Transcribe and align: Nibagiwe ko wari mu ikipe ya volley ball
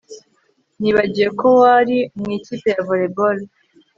Nibagiwe 0.79 1.29
ko 1.39 1.47
wari 1.61 1.97
mu 2.19 2.27
ikipe 2.37 2.67
ya 2.73 2.81
volley 2.87 3.11
ball 3.15 3.37